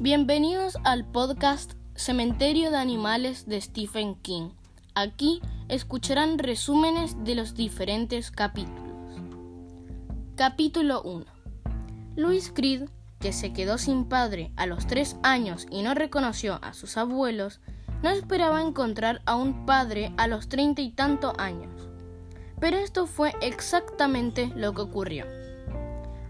[0.00, 4.50] Bienvenidos al podcast Cementerio de Animales de Stephen King.
[4.94, 9.16] Aquí escucharán resúmenes de los diferentes capítulos.
[10.36, 11.26] Capítulo 1.
[12.14, 12.88] Louis Creed,
[13.18, 17.60] que se quedó sin padre a los tres años y no reconoció a sus abuelos,
[18.00, 21.88] no esperaba encontrar a un padre a los treinta y tantos años.
[22.60, 25.26] Pero esto fue exactamente lo que ocurrió.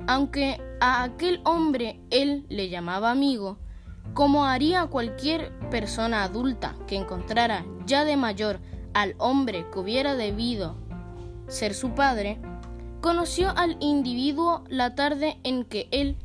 [0.08, 3.58] Aunque a aquel hombre él le llamaba amigo,
[4.14, 8.58] como haría cualquier persona adulta que encontrara ya de mayor
[8.94, 10.76] al hombre que hubiera debido
[11.46, 12.40] ser su padre,
[13.02, 16.16] conoció al individuo la tarde en que él,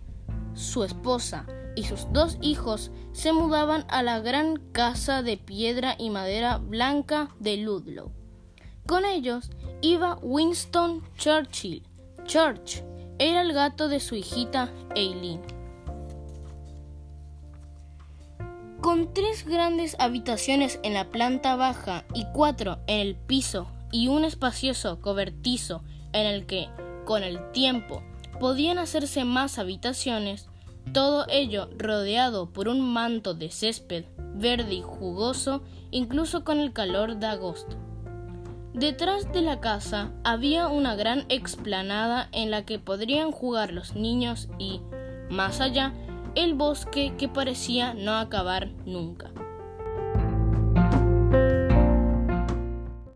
[0.54, 1.46] su esposa
[1.76, 7.36] y sus dos hijos se mudaban a la gran casa de piedra y madera blanca
[7.38, 8.14] de Ludlow.
[8.88, 9.50] Con ellos
[9.82, 11.84] iba Winston Churchill.
[12.26, 12.82] Church
[13.20, 15.42] era el gato de su hijita Eileen.
[18.82, 24.26] Con tres grandes habitaciones en la planta baja y cuatro en el piso y un
[24.26, 26.68] espacioso cobertizo en el que,
[27.06, 28.04] con el tiempo,
[28.40, 30.50] podían hacerse más habitaciones,
[30.92, 37.18] todo ello rodeado por un manto de césped verde y jugoso, incluso con el calor
[37.18, 37.78] de agosto.
[38.74, 44.50] Detrás de la casa había una gran explanada en la que podrían jugar los niños
[44.58, 44.82] y,
[45.30, 45.94] más allá,
[46.34, 49.30] el bosque que parecía no acabar nunca.